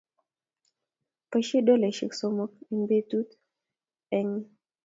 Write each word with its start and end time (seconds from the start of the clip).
Boisye 1.29 1.59
dolaisyek 1.67 2.11
somok 2.19 2.51
eng 2.71 2.81
betut 2.89 3.29
eng 4.17 4.31